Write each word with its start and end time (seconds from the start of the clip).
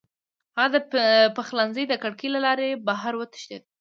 هغه 0.59 0.79
د 0.93 0.95
پخلنځي 1.35 1.83
د 1.87 1.93
کړکۍ 2.03 2.27
له 2.35 2.39
لارې 2.45 2.67
بهر 2.87 3.13
وتښتېد. 3.17 3.63